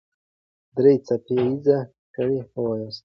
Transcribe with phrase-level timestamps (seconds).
[0.75, 1.77] درې څپه ايزه
[2.15, 2.99] ګړې وواياست.